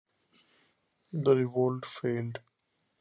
[1.13, 2.39] The revolt failed.